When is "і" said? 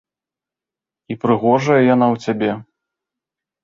1.13-1.19